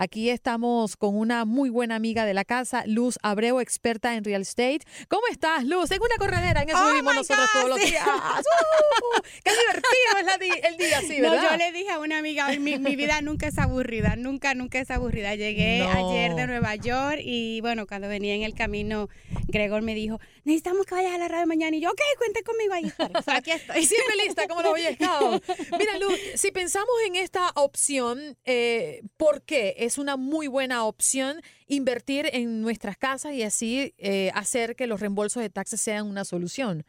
Aquí 0.00 0.30
estamos 0.30 0.96
con 0.96 1.16
una 1.16 1.44
muy 1.44 1.70
buena 1.70 1.96
amiga 1.96 2.24
de 2.24 2.32
la 2.32 2.44
casa, 2.44 2.84
Luz 2.86 3.18
Abreu, 3.20 3.58
experta 3.58 4.14
en 4.14 4.22
real 4.22 4.42
estate. 4.42 4.78
¿Cómo 5.08 5.22
estás, 5.28 5.64
Luz? 5.64 5.90
En 5.90 6.00
una 6.00 6.14
corredera, 6.18 6.62
en 6.62 6.68
eso 6.68 6.78
Oh 6.80 6.90
vivimos 6.90 7.16
nosotros 7.16 7.48
God, 7.52 7.60
todos 7.60 7.68
los 7.70 7.80
sí. 7.80 7.90
días. 7.90 8.06
¡Uh! 8.06 9.20
¡Qué 9.42 9.50
divertido 9.50 10.18
es 10.20 10.24
la 10.24 10.68
el 10.68 10.76
día 10.76 10.98
así, 10.98 11.16
No, 11.20 11.30
verdad! 11.32 11.50
yo 11.50 11.56
le 11.56 11.72
dije 11.72 11.90
a 11.90 11.98
una 11.98 12.18
amiga, 12.18 12.48
mi, 12.60 12.78
mi 12.78 12.94
vida 12.94 13.20
nunca 13.22 13.48
es 13.48 13.58
aburrida, 13.58 14.14
nunca, 14.14 14.54
nunca 14.54 14.78
es 14.78 14.88
aburrida. 14.92 15.34
Llegué 15.34 15.80
No. 15.80 16.10
ayer 16.10 16.36
de 16.36 16.46
Nueva 16.46 16.76
York 16.76 17.18
y 17.20 17.60
bueno, 17.62 17.88
cuando 17.88 18.06
venía 18.06 18.36
en 18.36 18.44
el 18.44 18.54
camino, 18.54 19.08
Gregor 19.48 19.82
me 19.82 19.96
dijo, 19.96 20.20
necesitamos 20.44 20.86
que 20.86 20.94
vayas 20.94 21.12
a 21.14 21.18
la 21.18 21.26
radio 21.26 21.48
mañana. 21.48 21.76
Y 21.76 21.80
yo, 21.80 21.90
ok, 21.90 22.00
cuente 22.18 22.44
conmigo 22.44 22.72
ahí. 22.72 22.84
estaré". 22.86 23.14
O 23.18 23.22
sea, 23.22 23.36
aquí 23.38 23.50
estoy. 23.50 23.84
Siempre 23.84 24.14
lista, 24.24 24.46
como 24.46 24.62
los 24.62 24.70
Boy 24.70 24.82
Scouts. 24.94 25.42
Mira, 25.78 25.98
Luz, 25.98 26.16
si 26.36 26.52
pensamos 26.52 26.88
en 27.08 27.16
esta 27.16 27.50
opción, 27.56 28.36
eh, 28.44 29.02
¿por 29.16 29.42
qué? 29.42 29.74
Es 29.88 29.96
una 29.96 30.18
muy 30.18 30.48
buena 30.48 30.84
opción 30.84 31.40
invertir 31.66 32.28
en 32.34 32.60
nuestras 32.60 32.98
casas 32.98 33.32
y 33.32 33.42
así 33.42 33.94
eh, 33.96 34.30
hacer 34.34 34.76
que 34.76 34.86
los 34.86 35.00
reembolsos 35.00 35.42
de 35.42 35.48
taxes 35.48 35.80
sean 35.80 36.06
una 36.06 36.26
solución. 36.26 36.84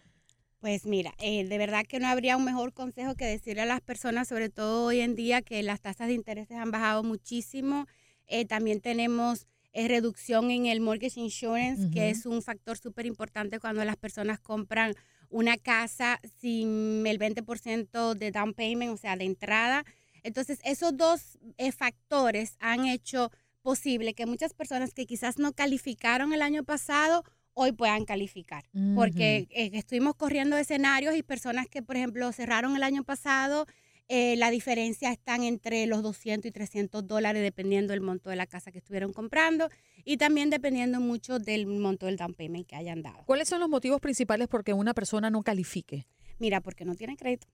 Pues 0.60 0.86
mira, 0.86 1.14
eh, 1.18 1.46
de 1.46 1.58
verdad 1.58 1.86
que 1.88 2.02
no 2.02 2.10
habría 2.10 2.36
un 2.36 2.44
mejor 2.44 2.74
consejo 2.74 3.16
que 3.16 3.24
decirle 3.24 3.62
a 3.62 3.66
las 3.66 3.80
personas, 3.80 4.28
sobre 4.28 4.50
todo 4.50 4.88
hoy 4.88 5.00
en 5.00 5.16
día, 5.16 5.42
que 5.42 5.64
las 5.64 5.80
tasas 5.80 6.08
de 6.08 6.14
intereses 6.14 6.58
han 6.58 6.72
bajado 6.72 7.02
muchísimo. 7.02 7.88
Eh, 8.28 8.44
también 8.44 8.82
tenemos 8.82 9.48
eh, 9.72 9.88
reducción 9.88 10.52
en 10.52 10.66
el 10.66 10.82
mortgage 10.82 11.22
insurance, 11.22 11.90
que 11.92 12.10
es 12.10 12.26
un 12.26 12.42
factor 12.42 12.78
súper 12.78 13.06
importante 13.06 13.62
cuando 13.62 13.86
las 13.86 13.96
personas 13.96 14.42
compran 14.42 14.94
una 15.30 15.56
casa 15.56 16.20
sin 16.42 17.08
el 17.08 17.18
20% 17.18 18.14
de 18.16 18.32
down 18.32 18.54
payment, 18.54 18.92
o 18.92 18.98
sea, 18.98 19.16
de 19.16 19.24
entrada. 19.24 19.86
Entonces, 20.24 20.60
esos 20.64 20.96
dos 20.96 21.38
eh, 21.58 21.72
factores 21.72 22.56
han 22.60 22.86
hecho 22.86 23.32
posible 23.62 24.14
que 24.14 24.26
muchas 24.26 24.54
personas 24.54 24.94
que 24.94 25.06
quizás 25.06 25.38
no 25.38 25.54
calificaron 25.54 26.34
el 26.34 26.42
año 26.42 26.64
pasado 26.64 27.24
hoy 27.54 27.72
puedan 27.74 28.06
calificar. 28.06 28.64
Porque 28.96 29.48
eh, 29.52 29.72
estuvimos 29.74 30.16
corriendo 30.16 30.58
escenarios 30.58 31.16
y 31.16 31.24
personas 31.24 31.68
que, 31.68 31.82
por 31.82 31.98
ejemplo, 31.98 32.32
cerraron 32.32 32.76
el 32.76 32.84
año 32.84 33.04
pasado, 33.04 33.66
eh, 34.08 34.36
la 34.38 34.50
diferencia 34.50 35.12
están 35.12 35.44
entre 35.44 35.86
los 35.86 36.02
200 36.02 36.50
y 36.50 36.52
300 36.52 37.06
dólares 37.06 37.44
dependiendo 37.44 37.92
del 37.92 38.02
monto 38.02 38.30
de 38.30 38.38
la 38.38 38.48
casa 38.48 38.72
que 38.72 38.80
estuvieron 38.80 39.14
comprando 39.14 39.70
y 40.04 40.18
también 40.18 40.50
dependiendo 40.50 41.00
mucho 41.00 41.38
del 41.38 41.68
monto 41.68 42.08
del 42.08 42.18
down 42.18 42.34
payment 42.34 42.66
que 42.66 42.76
hayan 42.76 43.04
dado. 43.04 43.24
¿Cuáles 43.26 43.48
son 43.50 43.60
los 43.60 43.70
motivos 43.70 44.00
principales 44.02 44.48
por 44.48 44.64
que 44.64 44.74
una 44.74 44.96
persona 44.96 45.30
no 45.30 45.44
califique? 45.44 46.08
Mira, 46.40 46.62
porque 46.62 46.86
no 46.86 46.96
tiene 46.96 47.18
crédito 47.18 47.48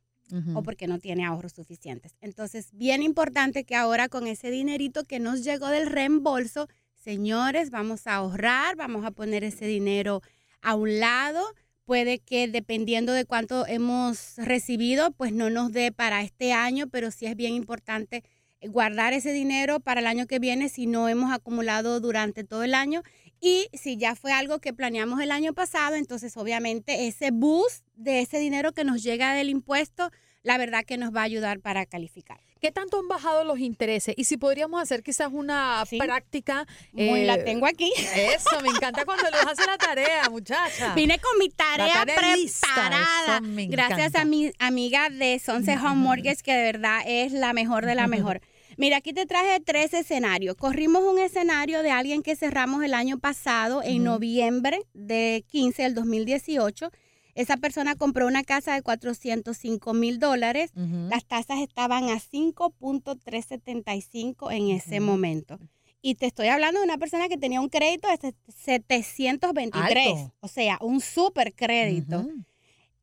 O 0.56 0.63
porque 0.63 0.88
no 0.88 1.00
tiene 1.00 1.24
ahorros 1.24 1.53
suficientes. 1.53 2.16
Entonces, 2.19 2.69
bien 2.74 3.03
importante 3.03 3.63
que 3.63 3.75
ahora 3.75 4.09
con 4.09 4.25
ese 4.25 4.50
dinerito 4.50 5.03
que 5.03 5.19
nos 5.19 5.44
llegó 5.44 5.68
del 5.68 5.86
reembolso, 5.86 6.68
señores, 6.96 7.69
vamos 7.69 8.08
a 8.08 8.16
ahorrar, 8.16 8.75
vamos 8.75 9.06
a 9.06 9.12
poner 9.12 9.44
ese 9.44 9.68
dinero 9.68 10.22
a 10.62 10.74
un 10.75 11.00
lado. 11.00 11.44
Puede 11.85 12.18
que 12.18 12.47
dependiendo 12.47 13.14
de 13.14 13.25
cuánto 13.25 13.68
hemos 13.68 14.38
recibido, 14.38 15.12
pues 15.12 15.31
no 15.31 15.52
nos 15.52 15.72
dé 15.72 15.91
para 15.91 16.24
este 16.24 16.52
año, 16.52 16.88
pero 16.88 17.12
sí 17.12 17.28
es 17.28 17.35
bien 17.35 17.53
importante 17.53 18.24
eh, 18.59 18.68
guardar 18.68 19.14
ese 19.14 19.31
dinero 19.31 19.80
para 19.80 20.00
el 20.02 20.08
año 20.08 20.25
que 20.25 20.40
viene 20.40 20.69
si 20.69 20.88
no 20.88 21.08
hemos 21.08 21.31
acumulado 21.31 22.00
durante 22.00 22.44
todo 22.44 22.64
el 22.64 22.74
año. 22.74 23.03
Y 23.46 23.70
si 23.78 23.96
ya 23.96 24.16
fue 24.16 24.34
algo 24.34 24.58
que 24.58 24.74
planeamos 24.74 25.22
el 25.22 25.30
año 25.30 25.54
pasado, 25.54 25.94
entonces 25.94 26.36
obviamente 26.36 27.06
ese 27.06 27.30
boost 27.30 27.86
de 27.96 28.22
ese 28.22 28.40
dinero 28.40 28.72
que 28.72 28.84
nos 28.84 29.04
llega 29.04 29.36
del 29.36 29.50
impuesto, 29.50 30.10
la 30.42 30.58
verdad 30.58 30.84
que 30.84 30.98
nos 30.98 31.14
va 31.16 31.22
a 31.22 31.26
ayudar 31.26 31.60
para 31.60 31.86
calificar. 31.86 32.40
¿Qué 32.60 32.72
tanto 32.72 32.98
han 32.98 33.08
bajado 33.08 33.44
los 33.44 33.60
intereses? 33.60 34.16
Y 34.18 34.24
si 34.24 34.38
podríamos 34.38 34.82
hacer 34.82 35.04
quizás 35.04 35.30
una 35.32 35.84
práctica. 36.00 36.66
eh, 36.96 37.08
Muy, 37.08 37.26
la 37.26 37.44
tengo 37.44 37.68
aquí. 37.68 37.94
Eso, 38.16 38.60
me 38.64 38.70
encanta 38.70 39.06
cuando 39.06 39.30
les 39.30 39.46
hace 39.46 39.64
la 39.68 39.78
tarea, 39.78 40.28
muchacha. 40.32 40.96
Vine 40.96 41.20
con 41.20 41.38
mi 41.38 41.50
tarea, 41.50 42.04
tarea 42.04 42.36
lista, 42.36 42.68
preparada. 42.74 43.42
me 43.42 43.68
Gracias 43.68 44.16
a 44.16 44.26
mi 44.26 44.52
amiga 44.58 45.12
de 45.12 45.38
Sunset 45.38 45.78
Home 45.78 45.98
Mortgage, 45.98 46.42
que 46.42 46.54
de 46.56 46.64
verdad 46.64 47.02
es 47.06 47.32
la 47.32 47.54
mejor 47.54 47.86
de 47.86 47.94
la 47.94 48.08
mejor. 48.08 48.42
Mira, 48.78 48.97
aquí 48.97 49.13
te 49.13 49.25
traje 49.25 49.62
tres 49.62 49.94
escenarios. 49.94 50.55
Corrimos 50.55 51.03
un 51.03 51.20
escenario 51.20 51.82
de 51.84 51.91
alguien 51.91 52.23
que 52.23 52.35
cerramos 52.35 52.84
el 52.84 52.94
año 52.94 53.20
pasado, 53.20 53.82
en 53.84 54.03
noviembre 54.03 54.82
de 54.94 55.46
15 55.47 55.84
del 55.84 55.96
2018. 55.96 56.91
Esa 57.35 57.55
persona 57.58 57.96
compró 57.96 58.28
una 58.28 58.44
casa 58.44 58.73
de 58.73 58.82
405 58.82 59.94
mil 59.94 60.20
dólares. 60.20 60.72
Las 60.76 61.26
tasas 61.26 61.59
estaban 61.59 62.09
a 62.09 62.16
5.375 62.16 64.53
en 64.53 64.70
ese 64.70 65.00
momento. 65.00 65.59
Y 66.02 66.16
te 66.16 66.26
estoy 66.28 66.47
hablando 66.47 66.79
de 66.79 66.85
una 66.85 66.97
persona 66.97 67.28
que 67.28 67.38
tenía 67.38 67.59
un 67.59 67.70
crédito 67.70 68.08
de 68.08 68.34
723. 68.47 70.08
Alto. 70.08 70.34
O 70.40 70.47
sea, 70.47 70.78
un 70.82 71.02
super 71.02 71.53
crédito. 71.53 72.26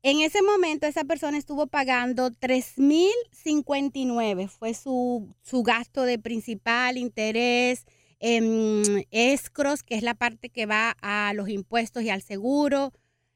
En 0.05 0.19
ese 0.19 0.41
momento 0.41 0.85
esa 0.85 1.05
persona 1.05 1.37
estuvo 1.37 1.65
pagando 1.67 2.29
3.059. 2.29 4.49
Fue 4.49 4.73
su, 4.73 5.33
su 5.41 5.63
gasto 5.63 6.01
de 6.03 6.19
principal, 6.19 6.97
interés, 6.97 7.85
em, 8.19 8.83
escros, 9.11 9.81
que 9.81 9.95
es 9.95 10.03
la 10.03 10.13
parte 10.13 10.49
que 10.49 10.65
va 10.65 10.97
a 11.01 11.31
los 11.33 11.47
impuestos 11.47 12.03
y 12.03 12.09
al 12.09 12.21
seguro, 12.21 12.91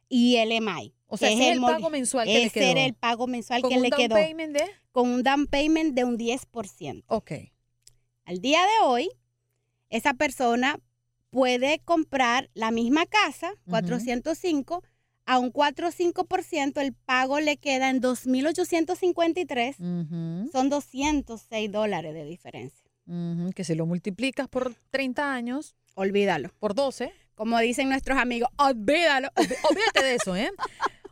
y 0.10 0.36
el 0.36 0.52
EMI. 0.52 0.94
O 1.08 1.16
sea, 1.16 1.32
ese 1.32 1.52
es 1.52 1.56
el 1.56 1.62
pago 1.62 1.90
mensual 1.90 2.28
que 2.28 2.34
le 2.34 2.44
ese 2.48 2.60
era 2.72 2.74
quedó. 2.76 2.86
el 2.88 2.94
pago 2.96 3.28
mensual 3.28 3.62
Con 3.62 3.70
que 3.72 3.78
un 3.78 3.84
le 3.84 3.90
down 3.90 4.02
quedó. 4.02 4.16
payment 4.16 4.58
de 4.58 4.64
con 4.92 5.08
un 5.10 5.24
down 5.24 5.48
payment 5.48 5.94
de 5.96 6.04
un 6.04 6.18
10%. 6.18 7.06
Ok. 7.08 7.32
Al 8.26 8.42
día 8.42 8.60
de 8.62 8.84
hoy, 8.86 9.10
esa 9.90 10.16
persona 10.16 10.82
puede 11.30 11.80
comprar 11.80 12.50
la 12.54 12.72
misma 12.72 13.06
casa, 13.06 13.54
405, 13.70 14.84
a 15.28 15.38
un 15.40 15.52
4 15.52 15.90
o 15.90 15.92
5%, 15.92 16.82
el 16.82 16.94
pago 16.94 17.40
le 17.40 17.58
queda 17.58 17.90
en 17.92 18.02
2.853, 18.02 19.76
Ujú, 19.80 20.50
son 20.52 20.70
206 20.70 21.72
dólares 21.72 22.14
de 22.14 22.24
diferencia. 22.26 22.90
Que 23.56 23.64
si 23.64 23.76
lo 23.76 23.86
multiplicas 23.86 24.48
por 24.48 24.74
30 24.92 25.32
años, 25.34 25.76
Olvídalo. 25.96 26.50
por 26.60 26.74
12, 26.76 27.12
Como 27.36 27.58
dicen 27.60 27.90
nuestros 27.90 28.18
amigos, 28.18 28.50
olvídalo. 28.58 29.30
olví- 29.36 29.56
olvídate 29.70 30.04
de 30.04 30.16
eso, 30.16 30.36
¿eh? 30.36 30.50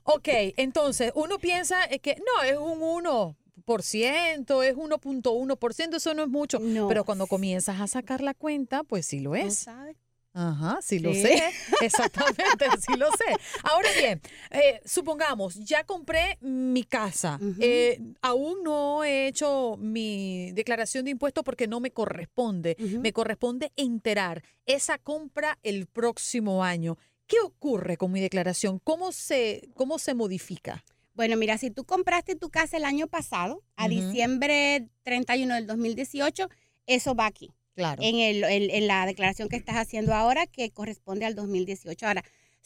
Ok, 0.04 0.28
entonces 0.58 1.12
uno 1.16 1.38
piensa 1.40 1.84
eh, 1.86 2.00
que 2.00 2.16
no, 2.18 2.44
es 2.44 2.58
un 2.58 2.80
1%, 2.82 4.64
es 4.64 4.76
1.1%, 4.76 5.96
eso 5.98 6.14
no 6.14 6.24
es 6.24 6.30
mucho. 6.30 6.60
No. 6.60 6.88
Pero 6.88 7.04
cuando 7.06 7.28
comienzas 7.28 7.80
a 7.82 7.88
sacar 7.88 8.22
la 8.22 8.34
cuenta, 8.34 8.84
pues 8.84 9.06
sí 9.08 9.20
lo 9.20 9.32
¿No 9.32 9.36
es. 9.38 9.56
sabes? 9.56 9.98
Ajá, 10.38 10.80
sí 10.82 11.00
lo 11.00 11.14
sé. 11.14 11.42
Exactamente, 11.82 12.66
sí 12.86 12.98
lo 12.98 13.10
sé. 13.12 13.38
Ahora 13.64 13.90
bien, 13.98 14.22
eh, 14.52 14.82
supongamos, 14.84 15.56
ya 15.56 15.86
compré 15.86 16.38
mi 16.42 16.84
casa. 16.84 17.40
Eh, 17.62 18.02
aún 18.22 18.62
no 18.62 19.06
he 19.06 19.28
hecho 19.28 19.78
mi 19.80 20.52
declaración 20.52 21.06
de 21.06 21.12
impuestos 21.12 21.46
porque 21.46 21.68
no 21.68 21.80
me 21.80 21.92
corresponde. 21.92 22.76
Me 22.80 23.14
corresponde 23.14 23.72
enterar 23.78 24.44
esa 24.66 24.98
compra 24.98 25.58
el 25.64 25.88
próximo 25.88 26.66
año. 26.66 26.98
¿Qué 27.28 27.38
ocurre 27.40 27.96
con 27.96 28.12
mi 28.12 28.20
declaración? 28.20 28.80
¿Cómo 28.80 29.14
se, 29.14 29.70
cómo 29.74 30.00
se 30.00 30.16
modifica? 30.16 30.84
Bueno, 31.14 31.38
mira, 31.38 31.58
si 31.58 31.72
tú 31.72 31.86
compraste 31.86 32.36
tu 32.36 32.50
casa 32.50 32.76
el 32.76 32.84
año 32.84 33.08
pasado, 33.08 33.64
a 33.78 33.86
Ujú. 33.86 33.96
diciembre 33.96 34.90
31 35.04 35.56
del 35.56 35.66
2018, 35.66 36.50
eso 36.88 37.16
va 37.16 37.26
aquí. 37.26 37.52
Claro. 37.76 38.02
en, 38.04 38.20
el, 38.20 38.44
en- 38.46 38.88
la 38.88 39.06
declaración 39.06 39.50
que 39.50 39.58
estás 39.58 39.76
haciendo 39.76 40.14
ahora, 40.14 40.48
que 40.48 40.72
corresponde 40.72 41.26
al 41.26 41.36
2018. 41.36 42.08
Ahora, 42.08 42.24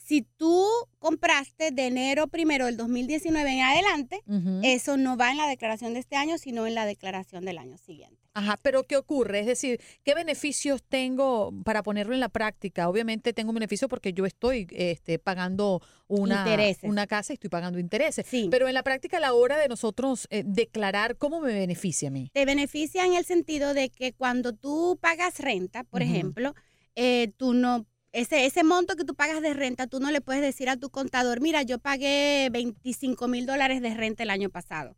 si 0.10 0.24
tú 0.24 0.66
compraste 0.98 1.70
de 1.70 1.86
enero 1.86 2.26
primero 2.28 2.66
del 2.66 2.78
2019 2.78 3.48
en 3.48 3.62
adelante, 3.62 4.24
eso 4.64 4.98
no 4.98 5.18
va 5.18 5.30
en 5.30 5.38
la 5.38 5.48
declaración 5.48 5.94
de 5.94 6.00
este 6.00 6.16
año, 6.16 6.40
sino 6.40 6.66
en 6.66 6.74
la 6.74 6.88
declaración 6.88 7.46
del 7.46 7.60
año 7.60 7.78
siguiente. 7.78 8.18
Ajá, 8.34 8.58
pero 8.64 8.88
¿qué 8.88 8.98
ocurre? 8.98 9.42
Es 9.42 9.46
decir, 9.46 9.80
¿qué 10.04 10.16
beneficios 10.16 10.82
tengo 10.82 11.54
para 11.64 11.84
ponerlo 11.84 12.16
en 12.16 12.22
la 12.22 12.30
práctica? 12.30 12.90
Obviamente 12.90 13.34
tengo 13.34 13.52
un 13.52 13.56
beneficio 13.56 13.88
porque 13.88 14.12
yo 14.12 14.26
estoy 14.26 14.66
este, 14.72 15.20
pagando 15.20 15.80
una, 16.08 16.40
Intereses. 16.40 16.90
una 16.90 17.06
casa 17.06 17.34
y 17.34 17.36
estoy 17.36 17.52
pagando 17.52 17.78
intereses. 17.78 18.26
Sí. 18.28 18.48
Pero 18.50 18.68
en 18.68 18.74
la 18.74 18.82
práctica, 18.82 19.18
a 19.18 19.20
la 19.20 19.34
hora 19.34 19.60
de 19.60 19.68
nosotros 19.68 20.26
eh, 20.32 20.42
declarar, 20.44 21.18
¿cómo 21.18 21.40
me 21.40 21.54
beneficia 21.54 22.08
a 22.08 22.12
mí? 22.12 22.32
Te 22.34 22.46
beneficia 22.46 23.06
en 23.06 23.14
el 23.14 23.26
sentido 23.26 23.76
de 23.76 23.90
que 23.90 24.14
cuando 24.14 24.54
tú 24.54 24.98
pagas 25.00 25.38
renta, 25.38 25.84
por 25.84 26.02
ejemplo, 26.02 26.56
eh, 26.96 27.32
tú 27.38 27.54
no... 27.54 27.86
Ese, 28.12 28.46
ese 28.46 28.64
monto 28.64 28.96
que 28.96 29.06
tú 29.06 29.14
pagas 29.14 29.42
de 29.42 29.54
renta, 29.54 29.88
tú 29.88 30.00
no 30.00 30.10
le 30.12 30.22
puedes 30.22 30.42
decir 30.42 30.70
a 30.70 30.78
tu 30.78 30.90
contador, 30.90 31.42
mira, 31.42 31.62
yo 31.62 31.78
pagué 31.78 32.50
25 32.52 33.28
mil 33.28 33.46
dólares 33.46 33.82
de 33.82 33.94
renta 33.94 34.24
el 34.24 34.32
año 34.32 34.50
pasado. 34.50 34.96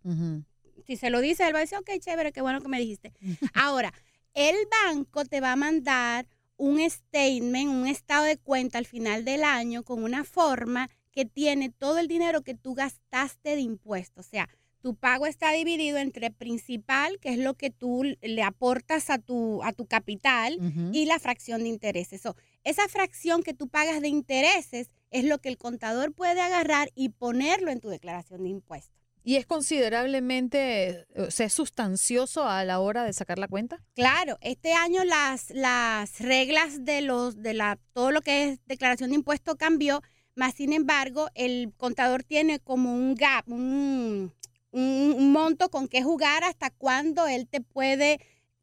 Si 0.86 0.96
se 0.96 1.10
lo 1.10 1.20
dice, 1.20 1.46
él 1.46 1.54
va 1.54 1.60
a 1.60 1.62
decir, 1.62 1.78
ok, 1.78 1.90
chévere, 2.00 2.32
qué 2.32 2.42
bueno 2.42 2.62
que 2.62 2.70
me 2.70 2.80
dijiste. 2.80 3.14
Ahora, 3.54 3.94
el 4.34 4.56
banco 4.88 5.26
te 5.26 5.42
va 5.42 5.52
a 5.52 5.56
mandar 5.58 6.28
un 6.56 6.80
statement, 6.90 7.70
un 7.70 7.88
estado 7.88 8.24
de 8.26 8.38
cuenta 8.38 8.78
al 8.78 8.86
final 8.86 9.26
del 9.26 9.44
año 9.44 9.84
con 9.84 10.04
una 10.04 10.24
forma 10.24 10.90
que 11.12 11.26
tiene 11.26 11.70
todo 11.70 11.98
el 12.00 12.08
dinero 12.08 12.42
que 12.44 12.56
tú 12.56 12.74
gastaste 12.76 13.56
de 13.56 13.62
impuestos. 13.62 14.28
O 14.28 14.30
sea, 14.30 14.48
tu 14.82 14.96
pago 14.96 15.28
está 15.28 15.52
dividido 15.52 15.98
entre 15.98 16.32
principal, 16.32 17.20
que 17.20 17.30
es 17.30 17.38
lo 17.38 17.54
que 17.54 17.70
tú 17.70 18.04
le 18.22 18.44
aportas 18.44 19.10
a 19.10 19.20
tu, 19.20 19.64
a 19.64 19.74
tu 19.74 19.86
capital, 19.86 20.58
y 20.92 21.06
la 21.06 21.20
fracción 21.20 21.64
de 21.64 21.70
intereses. 21.70 22.22
So, 22.22 22.36
esa 22.64 22.88
fracción 22.88 23.44
que 23.44 23.54
tú 23.54 23.68
pagas 23.68 24.02
de 24.02 24.08
intereses 24.08 24.90
es 25.12 25.26
lo 25.26 25.40
que 25.40 25.50
el 25.50 25.58
contador 25.58 26.14
puede 26.14 26.42
agarrar 26.42 26.90
y 26.96 27.10
ponerlo 27.10 27.72
en 27.72 27.80
tu 27.80 27.90
declaración 27.90 28.44
de 28.44 28.50
impuestos. 28.50 29.02
¿Y 29.24 29.36
es 29.36 29.46
considerablemente, 29.46 31.06
o 31.16 31.30
sea, 31.30 31.46
es 31.46 31.54
sustancioso 31.54 32.48
a 32.48 32.64
la 32.66 32.80
hora 32.80 33.04
de 33.04 33.14
sacar 33.14 33.38
la 33.38 33.48
cuenta? 33.48 33.84
Claro, 33.94 34.38
este 34.42 34.74
año 34.74 35.04
las, 35.04 35.52
las 35.52 36.20
reglas 36.20 36.84
de 36.86 37.02
los 37.02 37.42
de 37.42 37.54
la 37.54 37.78
todo 37.94 38.12
lo 38.12 38.22
que 38.22 38.50
es 38.50 38.60
declaración 38.66 39.12
de 39.12 39.18
impuesto 39.18 39.58
cambió, 39.58 40.02
más 40.36 40.56
sin 40.56 40.74
embargo, 40.74 41.30
el 41.36 41.72
contador 41.78 42.24
tiene 42.24 42.60
como 42.60 42.96
un 42.96 43.14
gap, 43.14 43.48
un, 43.48 44.34
un- 44.72 45.32
monto 45.32 45.70
con 45.70 45.88
que 45.88 46.02
jugar 46.04 46.44
hasta 46.44 46.70
cuándo 46.70 47.28
él 47.28 47.48
te 47.48 47.62
puede 47.62 48.20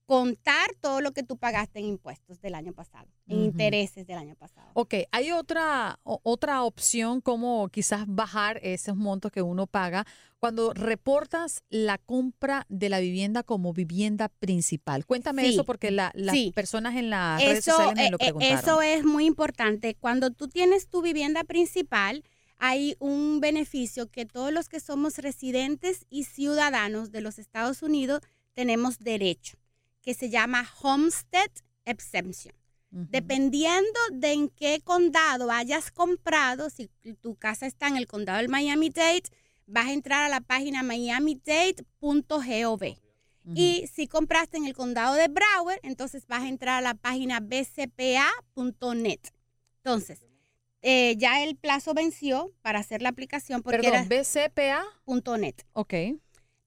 contar 0.07 0.71
todo 0.81 1.03
lo 1.03 1.13
que 1.13 1.23
tú 1.23 1.37
pagaste 1.37 1.81
en 1.81 1.85
impuestos 1.85 2.41
del 2.41 2.55
año 2.55 2.73
pasado, 2.73 3.07
en 3.27 3.41
intereses 3.45 4.07
del 4.07 4.17
año 4.17 4.37
pasado. 4.37 4.71
Ok, 4.73 4.95
hay 5.13 5.33
otra, 5.33 5.99
o- 6.03 6.21
otra 6.23 6.63
opción 6.63 7.21
como 7.21 7.69
quizás 7.69 8.05
bajar 8.07 8.59
esos 8.63 8.97
montos 8.97 9.31
que 9.31 9.43
uno 9.43 9.67
paga 9.67 10.07
cuando 10.39 10.73
reportas 10.73 11.63
la 11.69 11.99
compra 11.99 12.65
de 12.71 12.89
la 12.89 13.01
vivienda 13.01 13.43
como 13.43 13.75
vivienda 13.75 14.31
principal. 14.31 15.05
Cuéntame 15.05 15.43
Sí, 15.43 15.49
eso 15.51 15.65
porque 15.67 15.91
la- 15.91 16.13
las 16.15 16.35
sí. 16.35 16.53
personas 16.55 16.97
en 16.97 17.11
las 17.11 17.45
redes 17.45 17.59
Eso, 17.69 17.73
sociales 17.77 17.97
me 17.97 18.07
eh, 18.07 18.11
lo 18.11 18.17
eh, 18.17 18.19
preguntaron. 18.21 18.59
eso 18.59 18.81
es 18.81 19.05
muy 19.05 19.27
importante. 19.27 19.95
Cuando 19.95 20.31
tú 20.31 20.49
tienes 20.49 20.89
tu 20.89 21.03
vivienda 21.03 21.45
principal, 21.45 22.25
hay 22.59 22.97
un 22.99 23.41
beneficio 23.41 24.11
que 24.11 24.27
todos 24.27 24.53
los 24.53 24.69
que 24.69 24.81
somos 24.81 25.19
residentes 25.19 26.07
y 26.11 26.25
ciudadanos 26.25 27.13
de 27.13 27.21
los 27.21 27.39
Estados 27.39 27.83
Unidos 27.83 28.21
tenemos 28.53 28.99
derecho, 28.99 29.59
que 30.03 30.15
se 30.15 30.31
llama 30.31 30.69
Homestead 30.83 31.51
Exemption. 31.85 32.55
Dependiendo 32.91 34.01
de 34.13 34.33
en 34.33 34.49
qué 34.49 34.81
condado 34.83 35.51
hayas 35.51 35.91
comprado, 35.91 36.71
si 36.71 36.89
tu 37.21 37.37
casa 37.37 37.67
está 37.67 37.87
en 37.87 37.99
el 37.99 38.07
condado 38.07 38.39
del 38.39 38.49
Miami-Dade, 38.49 39.25
vas 39.67 39.89
a 39.89 39.93
entrar 39.93 40.25
a 40.25 40.31
la 40.31 40.41
página 40.41 40.83
miamidade.gov. 40.83 42.83
Ujú. 42.83 42.99
Y 43.55 43.87
si 43.93 44.09
compraste 44.09 44.57
en 44.57 44.65
el 44.65 44.73
condado 44.73 45.15
de 45.15 45.29
Broward, 45.29 45.81
entonces 45.83 46.27
vas 46.27 46.43
a 46.43 46.49
entrar 46.49 46.79
a 46.79 46.81
la 46.81 46.95
página 46.95 47.41
bcpa.net. 47.41 49.21
Entonces, 49.77 50.28
eh, 50.83 51.17
ya 51.17 51.43
el 51.43 51.57
plazo 51.57 51.95
venció 51.95 52.53
para 52.63 52.79
hacer 52.79 53.03
la 53.03 53.09
aplicación 53.09 53.63
porque 53.63 53.79
Perdón, 53.79 54.07
era 54.11 54.23
BCPA. 54.23 54.85
.net. 55.39 55.57
Ok. 55.73 55.95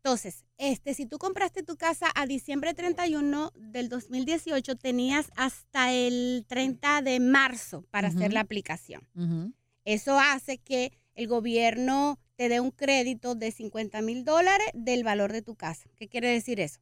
Entonces, 0.03 0.45
este, 0.57 0.95
si 0.95 1.05
tú 1.05 1.19
compraste 1.19 1.61
tu 1.61 1.77
casa 1.77 2.07
a 2.15 2.25
diciembre 2.25 2.73
31 2.73 3.51
del 3.55 3.87
2018, 3.87 4.75
tenías 4.75 5.29
hasta 5.35 5.93
el 5.93 6.43
30 6.47 7.03
de 7.03 7.19
marzo 7.19 7.85
para 7.91 8.07
hacer 8.07 8.33
la 8.33 8.39
aplicación. 8.39 9.07
Eso 9.85 10.19
hace 10.19 10.57
que 10.57 10.91
el 11.13 11.27
gobierno 11.27 12.19
te 12.35 12.49
dé 12.49 12.59
un 12.59 12.71
crédito 12.71 13.35
de 13.35 13.51
50 13.51 14.01
mil 14.01 14.25
dólares 14.25 14.67
del 14.73 15.03
valor 15.03 15.31
de 15.31 15.43
tu 15.43 15.55
casa. 15.55 15.87
¿Qué 15.95 16.07
quiere 16.07 16.29
decir 16.29 16.59
eso? 16.59 16.79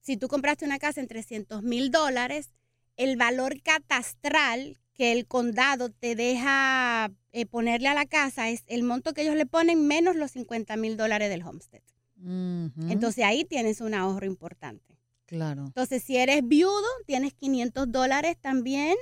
Si 0.00 0.18
tú 0.18 0.28
compraste 0.28 0.66
una 0.66 0.78
casa 0.78 1.00
en 1.00 1.08
300 1.08 1.62
mil 1.62 1.90
dólares, 1.90 2.50
el 2.96 3.16
valor 3.16 3.62
catastral 3.62 4.78
que 4.96 5.12
el 5.12 5.26
condado 5.26 5.90
te 5.90 6.14
deja 6.14 7.10
eh, 7.32 7.46
ponerle 7.46 7.88
a 7.88 7.94
la 7.94 8.06
casa 8.06 8.48
es 8.48 8.64
el 8.66 8.82
monto 8.82 9.12
que 9.12 9.22
ellos 9.22 9.36
le 9.36 9.46
ponen 9.46 9.86
menos 9.86 10.16
los 10.16 10.32
50 10.32 10.76
mil 10.76 10.96
dólares 10.96 11.28
del 11.28 11.42
homestead. 11.42 11.82
Entonces 12.18 13.24
ahí 13.24 13.44
tienes 13.44 13.80
un 13.80 13.94
ahorro 13.94 14.26
importante. 14.26 14.98
claro. 15.26 15.66
Entonces 15.66 16.02
si 16.02 16.16
eres 16.16 16.40
viudo, 16.42 16.88
tienes 17.06 17.34
500 17.34 17.92
dólares 17.92 18.36
también, 18.40 18.96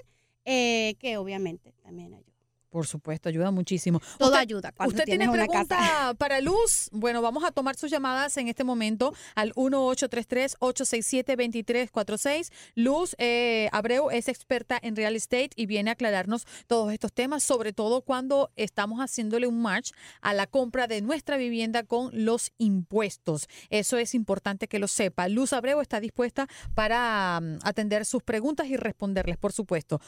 eh, 0.44 0.96
que 0.98 1.16
obviamente 1.16 1.72
también 1.82 2.12
ayuda. 2.14 2.33
Por 2.74 2.88
supuesto, 2.88 3.28
ayuda 3.28 3.52
muchísimo. 3.52 4.00
Todo 4.18 4.30
Usted- 4.30 4.40
ayuda 4.40 4.72
cuando 4.72 4.94
¿Usted 4.96 5.04
tiene 5.04 5.30
pregunta 5.30 5.76
casa. 5.76 6.14
para 6.18 6.40
Luz? 6.40 6.88
Bueno, 6.90 7.22
vamos 7.22 7.44
a 7.44 7.52
tomar 7.52 7.76
sus 7.76 7.88
llamadas 7.88 8.36
en 8.36 8.48
este 8.48 8.64
momento 8.64 9.14
al 9.36 9.54
1833-867-2346. 9.54 12.50
Luz 12.74 13.14
eh, 13.18 13.68
Abreu 13.70 14.10
es 14.10 14.26
experta 14.26 14.76
en 14.82 14.96
real 14.96 15.14
estate 15.14 15.50
y 15.54 15.66
viene 15.66 15.90
a 15.90 15.92
aclararnos 15.92 16.46
todos 16.66 16.92
estos 16.92 17.12
temas, 17.12 17.44
sobre 17.44 17.72
todo 17.72 18.02
cuando 18.02 18.50
estamos 18.56 18.98
haciéndole 18.98 19.46
un 19.46 19.62
match 19.62 19.92
a 20.20 20.34
la 20.34 20.48
compra 20.48 20.88
de 20.88 21.00
nuestra 21.00 21.36
vivienda 21.36 21.84
con 21.84 22.10
los 22.24 22.50
impuestos. 22.58 23.46
Eso 23.70 23.98
es 23.98 24.16
importante 24.16 24.66
que 24.66 24.80
lo 24.80 24.88
sepa. 24.88 25.28
Luz 25.28 25.52
Abreu 25.52 25.80
está 25.80 26.00
dispuesta 26.00 26.48
para 26.74 27.38
mm, 27.40 27.58
atender 27.62 28.04
sus 28.04 28.24
preguntas 28.24 28.66
y 28.66 28.76
responderles, 28.76 29.36
por 29.36 29.52
supuesto. 29.52 30.00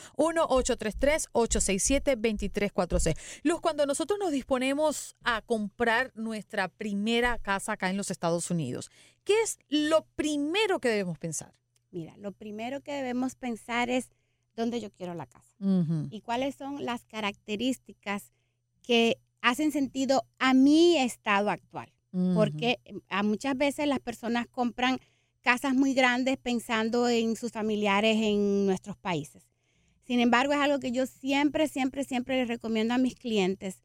1-833-867-2346. 2.56 3.16
Luz, 3.42 3.60
cuando 3.60 3.86
nosotros 3.86 4.18
nos 4.18 4.32
disponemos 4.32 5.16
a 5.24 5.42
comprar 5.42 6.12
nuestra 6.14 6.68
primera 6.68 7.38
casa 7.38 7.72
acá 7.72 7.90
en 7.90 7.96
los 7.96 8.10
Estados 8.10 8.50
Unidos, 8.50 8.90
¿qué 9.24 9.40
es 9.42 9.58
lo 9.68 10.06
primero 10.16 10.78
que 10.80 10.88
debemos 10.88 11.18
pensar? 11.18 11.52
Mira, 11.90 12.16
lo 12.18 12.32
primero 12.32 12.80
que 12.80 12.92
debemos 12.92 13.34
pensar 13.36 13.90
es 13.90 14.10
dónde 14.54 14.80
yo 14.80 14.90
quiero 14.90 15.14
la 15.14 15.26
casa 15.26 15.54
y 16.10 16.20
cuáles 16.20 16.54
son 16.56 16.84
las 16.84 17.04
características 17.04 18.32
que 18.82 19.18
hacen 19.40 19.72
sentido 19.72 20.24
a 20.38 20.54
mi 20.54 20.96
estado 20.98 21.50
actual. 21.50 21.92
porque 22.34 22.78
a 23.10 23.22
muchas 23.22 23.56
veces 23.58 23.86
las 23.86 24.00
personas 24.00 24.46
compran 24.46 24.98
casas 25.42 25.74
muy 25.74 25.92
grandes 25.92 26.38
pensando 26.38 27.08
en 27.08 27.36
sus 27.36 27.52
familiares 27.52 28.16
en 28.16 28.64
nuestros 28.66 28.96
países. 28.96 29.46
Sin 30.06 30.20
embargo, 30.20 30.52
es 30.52 30.60
algo 30.60 30.78
que 30.78 30.92
yo 30.92 31.06
siempre, 31.06 31.66
siempre, 31.66 32.04
siempre 32.04 32.36
les 32.36 32.48
recomiendo 32.48 32.94
a 32.94 32.98
mis 32.98 33.16
clientes. 33.16 33.82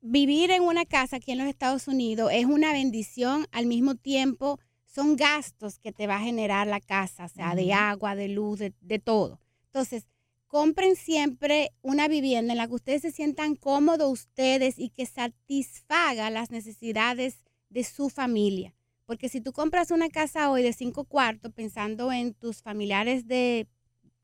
Vivir 0.00 0.50
en 0.50 0.62
una 0.62 0.84
casa 0.84 1.16
aquí 1.16 1.32
en 1.32 1.38
los 1.38 1.48
Estados 1.48 1.88
Unidos 1.88 2.30
es 2.32 2.44
una 2.44 2.72
bendición, 2.72 3.46
al 3.50 3.66
mismo 3.66 3.96
tiempo 3.96 4.60
son 4.86 5.16
gastos 5.16 5.80
que 5.80 5.90
te 5.90 6.06
va 6.06 6.16
a 6.16 6.20
generar 6.20 6.68
la 6.68 6.78
casa, 6.78 7.24
o 7.24 7.28
sea, 7.28 7.56
de 7.56 7.72
agua, 7.72 8.14
de 8.14 8.28
luz, 8.28 8.60
de, 8.60 8.72
de 8.80 9.00
todo. 9.00 9.40
Entonces, 9.66 10.06
compren 10.46 10.94
siempre 10.94 11.72
una 11.82 12.06
vivienda 12.06 12.52
en 12.52 12.58
la 12.58 12.68
que 12.68 12.74
ustedes 12.74 13.02
se 13.02 13.10
sientan 13.10 13.56
cómodos 13.56 14.12
ustedes 14.12 14.78
y 14.78 14.90
que 14.90 15.06
satisfaga 15.06 16.30
las 16.30 16.52
necesidades 16.52 17.42
de 17.70 17.82
su 17.82 18.08
familia. 18.08 18.76
Porque 19.04 19.28
si 19.28 19.40
tú 19.40 19.52
compras 19.52 19.90
una 19.90 20.08
casa 20.08 20.50
hoy 20.50 20.62
de 20.62 20.72
cinco 20.72 21.04
cuartos 21.04 21.52
pensando 21.52 22.12
en 22.12 22.34
tus 22.34 22.62
familiares 22.62 23.26
de 23.26 23.66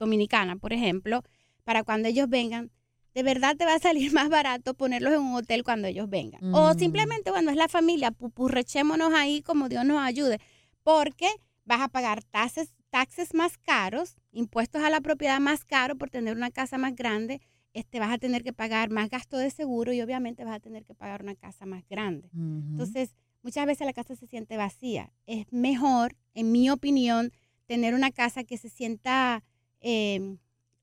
Dominicana, 0.04 0.56
por 0.56 0.72
ejemplo, 0.72 1.22
para 1.62 1.84
cuando 1.84 2.08
ellos 2.08 2.28
vengan, 2.28 2.70
de 3.14 3.22
verdad 3.22 3.54
te 3.56 3.66
va 3.66 3.74
a 3.74 3.78
salir 3.78 4.12
más 4.14 4.28
barato 4.30 4.74
ponerlos 4.74 5.12
en 5.12 5.20
un 5.20 5.34
hotel 5.36 5.62
cuando 5.62 5.86
ellos 5.86 6.08
vengan. 6.08 6.40
O 6.54 6.72
Mm. 6.72 6.78
simplemente 6.78 7.30
cuando 7.30 7.50
es 7.52 7.56
la 7.56 7.68
familia, 7.68 8.10
pupurrechémonos 8.10 9.12
ahí 9.14 9.42
como 9.42 9.68
Dios 9.68 9.84
nos 9.84 10.00
ayude. 10.02 10.40
Porque 10.82 11.28
vas 11.64 11.82
a 11.82 11.88
pagar 11.88 12.24
taxes, 12.24 12.74
taxes 12.88 13.34
más 13.34 13.58
caros, 13.58 14.16
impuestos 14.32 14.82
a 14.82 14.90
la 14.90 15.00
propiedad 15.00 15.38
más 15.38 15.64
caros 15.64 15.98
por 15.98 16.08
tener 16.10 16.34
una 16.36 16.50
casa 16.50 16.78
más 16.78 16.96
grande. 16.96 17.40
Este, 17.74 18.00
vas 18.00 18.10
a 18.12 18.18
tener 18.18 18.42
que 18.42 18.52
pagar 18.52 18.90
más 18.90 19.10
gasto 19.10 19.36
de 19.36 19.50
seguro 19.50 19.92
y 19.92 20.00
obviamente 20.00 20.44
vas 20.44 20.56
a 20.56 20.60
tener 20.60 20.84
que 20.84 20.94
pagar 20.94 21.22
una 21.22 21.34
casa 21.36 21.66
más 21.66 21.84
grande. 21.88 22.30
Entonces, 22.32 23.14
muchas 23.42 23.66
veces 23.66 23.86
la 23.86 23.92
casa 23.92 24.16
se 24.16 24.26
siente 24.26 24.56
vacía. 24.56 25.12
Es 25.26 25.46
mejor, 25.52 26.16
en 26.34 26.50
mi 26.50 26.70
opinión, 26.70 27.30
tener 27.66 27.94
una 27.94 28.10
casa 28.10 28.42
que 28.44 28.56
se 28.56 28.68
sienta 28.70 29.44
eh, 29.80 30.36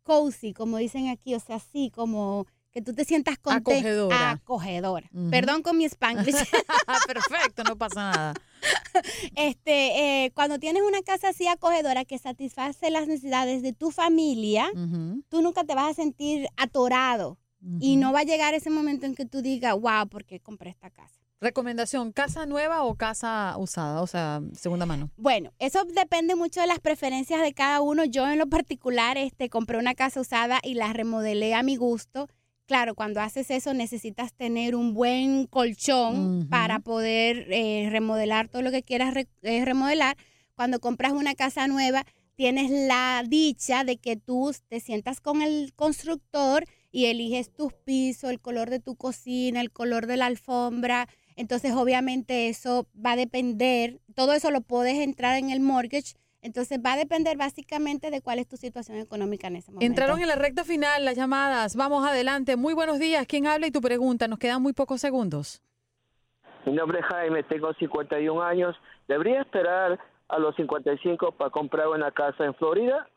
cozy, 0.03 0.53
como 0.53 0.77
dicen 0.77 1.09
aquí, 1.09 1.35
o 1.35 1.39
sea, 1.39 1.57
así, 1.57 1.91
como 1.93 2.47
que 2.71 2.81
tú 2.81 2.93
te 2.93 3.05
sientas 3.05 3.37
contenta. 3.39 3.71
Acogedora. 3.71 4.31
Acogedora. 4.31 5.09
Perdón 5.31 5.63
con 5.63 5.77
mi 5.77 5.85
spanglish. 5.85 6.35
Perfecto, 7.07 7.63
no 7.63 7.75
pasa 7.75 8.11
nada. 8.11 8.33
este, 9.35 10.25
eh, 10.25 10.31
cuando 10.31 10.59
tienes 10.59 10.83
una 10.83 11.01
casa 11.01 11.29
así 11.29 11.47
acogedora 11.47 12.05
que 12.05 12.17
satisface 12.17 12.91
las 12.91 13.07
necesidades 13.07 13.61
de 13.61 13.73
tu 13.73 13.91
familia, 13.91 14.69
tú 15.29 15.41
nunca 15.41 15.63
te 15.63 15.75
vas 15.75 15.91
a 15.91 15.93
sentir 15.93 16.47
atorado. 16.55 17.37
Y 17.79 17.97
no 17.97 18.13
va 18.13 18.19
a 18.19 18.23
llegar 18.23 18.53
ese 18.53 18.69
momento 18.69 19.05
en 19.05 19.15
que 19.15 19.25
tú 19.25 19.41
digas, 19.41 19.73
wow, 19.73 20.07
¿por 20.07 20.23
qué 20.23 20.39
compré 20.39 20.69
esta 20.69 20.89
casa? 20.89 21.19
Recomendación, 21.39 22.13
¿casa 22.13 22.47
nueva 22.47 22.81
o 22.83 22.95
casa 22.95 23.53
usada? 23.59 24.01
O 24.01 24.07
sea, 24.07 24.41
segunda 24.53 24.87
mano. 24.87 25.11
Bueno, 25.17 25.51
eso 25.59 25.85
depende 25.85 26.35
mucho 26.35 26.61
de 26.61 26.67
las 26.67 26.79
preferencias 26.79 27.41
de 27.41 27.53
cada 27.53 27.79
uno. 27.81 28.05
Yo 28.05 28.27
en 28.27 28.39
lo 28.39 28.47
particular 28.47 29.17
este, 29.19 29.47
compré 29.49 29.77
una 29.77 29.93
casa 29.93 30.19
usada 30.19 30.59
y 30.63 30.73
la 30.73 30.91
remodelé 30.93 31.53
a 31.53 31.61
mi 31.61 31.75
gusto. 31.75 32.27
Claro, 32.65 32.95
cuando 32.95 33.21
haces 33.21 33.51
eso 33.51 33.75
necesitas 33.75 34.33
tener 34.33 34.75
un 34.75 34.95
buen 34.95 35.45
colchón 35.45 36.47
para 36.49 36.79
poder 36.79 37.45
eh, 37.51 37.87
remodelar 37.91 38.49
todo 38.49 38.63
lo 38.63 38.71
que 38.71 38.81
quieras 38.81 39.13
re- 39.13 39.27
eh, 39.43 39.63
remodelar. 39.63 40.17
Cuando 40.55 40.79
compras 40.79 41.11
una 41.13 41.35
casa 41.35 41.67
nueva, 41.67 42.03
tienes 42.35 42.71
la 42.71 43.23
dicha 43.27 43.83
de 43.83 43.97
que 43.97 44.17
tú 44.17 44.51
te 44.69 44.79
sientas 44.79 45.21
con 45.21 45.43
el 45.43 45.71
constructor 45.75 46.65
y 46.91 47.05
eliges 47.05 47.53
tus 47.53 47.73
pisos, 47.73 48.31
el 48.31 48.39
color 48.41 48.71
de 48.71 48.79
tu 48.79 48.95
cocina, 48.95 49.61
el 49.61 49.71
color 49.71 50.07
de 50.07 50.17
la 50.17 50.25
alfombra. 50.25 51.07
Entonces, 51.37 51.73
obviamente, 51.73 52.49
eso 52.49 52.87
va 52.93 53.11
a 53.11 53.15
depender, 53.15 53.99
todo 54.15 54.33
eso 54.33 54.49
lo 54.49 54.61
puedes 54.61 54.95
entrar 54.95 55.37
en 55.37 55.51
el 55.51 55.59
mortgage. 55.59 56.15
Entonces, 56.41 56.79
va 56.83 56.93
a 56.93 56.97
depender 56.97 57.37
básicamente 57.37 58.09
de 58.09 58.21
cuál 58.21 58.39
es 58.39 58.47
tu 58.47 58.57
situación 58.57 58.97
económica 58.97 59.47
en 59.47 59.57
ese 59.57 59.71
momento. 59.71 59.85
Entraron 59.85 60.19
en 60.19 60.27
la 60.27 60.35
recta 60.35 60.63
final 60.63 61.05
las 61.05 61.15
llamadas. 61.15 61.75
Vamos 61.75 62.05
adelante. 62.05 62.55
Muy 62.55 62.73
buenos 62.73 62.99
días. 62.99 63.25
¿Quién 63.27 63.45
habla 63.45 63.67
y 63.67 63.71
tu 63.71 63.81
pregunta? 63.81 64.27
Nos 64.27 64.39
quedan 64.39 64.61
muy 64.61 64.73
pocos 64.73 64.99
segundos. 64.99 65.61
Mi 66.65 66.73
nombre 66.73 66.99
es 66.99 67.05
Jaime, 67.05 67.43
tengo 67.43 67.71
51 67.73 68.41
años. 68.41 68.75
¿Debería 69.07 69.41
esperar 69.41 69.99
a 70.27 70.39
los 70.39 70.55
55 70.55 71.33
para 71.33 71.51
comprar 71.51 71.87
una 71.87 72.11
casa 72.11 72.45
en 72.45 72.55
Florida? 72.55 73.07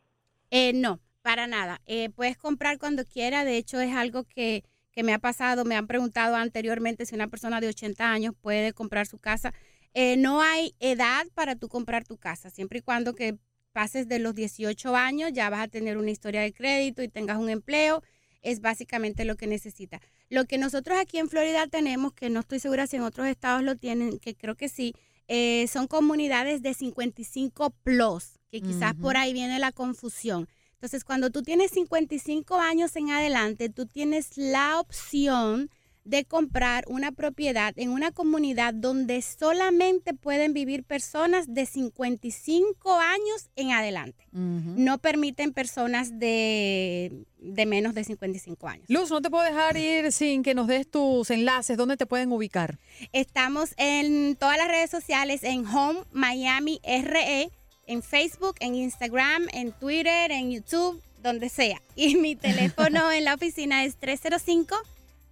Eh, 0.51 0.73
no, 0.73 0.99
para 1.21 1.47
nada. 1.47 1.81
Eh, 1.87 2.09
puedes 2.11 2.37
comprar 2.37 2.77
cuando 2.77 3.03
quiera. 3.03 3.43
De 3.45 3.57
hecho, 3.57 3.79
es 3.79 3.95
algo 3.95 4.23
que, 4.23 4.63
que 4.91 5.03
me 5.03 5.13
ha 5.13 5.19
pasado. 5.19 5.65
Me 5.65 5.75
han 5.75 5.87
preguntado 5.87 6.35
anteriormente 6.35 7.05
si 7.05 7.15
una 7.15 7.27
persona 7.27 7.61
de 7.61 7.67
80 7.67 8.11
años 8.11 8.33
puede 8.39 8.73
comprar 8.73 9.07
su 9.07 9.17
casa. 9.17 9.53
Eh, 9.93 10.17
no 10.17 10.41
hay 10.41 10.73
edad 10.79 11.25
para 11.33 11.55
tú 11.55 11.67
comprar 11.67 12.05
tu 12.05 12.17
casa, 12.17 12.49
siempre 12.49 12.79
y 12.79 12.81
cuando 12.81 13.13
que 13.13 13.37
pases 13.73 14.07
de 14.07 14.19
los 14.19 14.35
18 14.35 14.95
años, 14.95 15.31
ya 15.33 15.49
vas 15.49 15.61
a 15.61 15.67
tener 15.67 15.97
una 15.97 16.11
historia 16.11 16.41
de 16.41 16.53
crédito 16.53 17.03
y 17.03 17.07
tengas 17.07 17.37
un 17.37 17.49
empleo. 17.49 18.03
Es 18.41 18.59
básicamente 18.59 19.25
lo 19.25 19.35
que 19.35 19.47
necesitas. 19.47 20.01
Lo 20.29 20.45
que 20.45 20.57
nosotros 20.57 20.97
aquí 20.99 21.19
en 21.19 21.29
Florida 21.29 21.67
tenemos, 21.67 22.13
que 22.13 22.29
no 22.29 22.39
estoy 22.39 22.59
segura 22.59 22.87
si 22.87 22.95
en 22.95 23.03
otros 23.03 23.27
estados 23.27 23.63
lo 23.63 23.75
tienen, 23.75 24.17
que 24.17 24.35
creo 24.35 24.55
que 24.55 24.69
sí, 24.69 24.93
eh, 25.27 25.67
son 25.67 25.87
comunidades 25.87 26.61
de 26.61 26.73
55 26.73 27.69
plus, 27.83 28.39
que 28.49 28.61
quizás 28.61 28.95
por 28.95 29.15
ahí 29.15 29.33
viene 29.33 29.59
la 29.59 29.71
confusión. 29.71 30.47
Entonces, 30.81 31.03
cuando 31.03 31.29
tú 31.29 31.43
tienes 31.43 31.69
55 31.73 32.55
años 32.55 32.95
en 32.95 33.11
adelante, 33.11 33.69
tú 33.69 33.85
tienes 33.85 34.35
la 34.35 34.79
opción 34.79 35.69
de 36.05 36.25
comprar 36.25 36.85
una 36.87 37.11
propiedad 37.11 37.71
en 37.77 37.91
una 37.91 38.11
comunidad 38.11 38.73
donde 38.73 39.21
solamente 39.21 40.15
pueden 40.15 40.53
vivir 40.53 40.83
personas 40.83 41.53
de 41.53 41.67
55 41.67 42.99
años 42.99 43.51
en 43.55 43.73
adelante. 43.73 44.25
No 44.31 44.97
permiten 44.97 45.53
personas 45.53 46.17
de, 46.17 47.25
de 47.37 47.65
menos 47.67 47.93
de 47.93 48.03
55 48.03 48.67
años. 48.67 48.85
Luz, 48.87 49.11
no 49.11 49.21
te 49.21 49.29
puedo 49.29 49.43
dejar 49.43 49.77
ir 49.77 50.11
sin 50.11 50.41
que 50.41 50.55
nos 50.55 50.65
des 50.65 50.89
tus 50.89 51.29
enlaces. 51.29 51.77
¿Dónde 51.77 51.95
te 51.95 52.07
pueden 52.07 52.31
ubicar? 52.31 52.79
Estamos 53.11 53.75
en 53.77 54.35
todas 54.35 54.57
las 54.57 54.67
redes 54.67 54.89
sociales 54.89 55.43
en 55.43 55.67
Home 55.67 55.99
Miami 56.11 56.81
RE, 56.83 57.51
en 57.91 58.01
Facebook, 58.01 58.55
en 58.61 58.75
Instagram, 58.75 59.47
en 59.51 59.73
Twitter, 59.73 60.31
en 60.31 60.51
YouTube, 60.51 61.01
donde 61.21 61.49
sea. 61.49 61.81
Y 61.95 62.15
mi 62.15 62.35
teléfono 62.35 63.11
en 63.11 63.25
la 63.25 63.35
oficina 63.35 63.83
es 63.83 63.97
305 63.97 64.75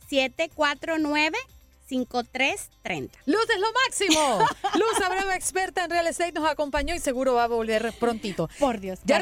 749 0.10 1.38
5330. 1.88 3.20
Luz 3.26 3.46
es 3.50 3.60
lo 3.60 3.68
máximo. 3.86 4.40
Luz 4.76 5.06
Abreu, 5.06 5.32
experta 5.32 5.86
en 5.86 5.90
real 5.90 6.08
estate, 6.08 6.34
nos 6.34 6.48
acompañó 6.48 6.94
y 6.94 7.00
seguro 7.00 7.34
va 7.34 7.46
a 7.46 7.48
volver 7.48 7.94
prontito. 8.00 8.50
Por 8.60 8.80
Dios. 8.80 9.00
Ya 9.06 9.20
sí. 9.20 9.22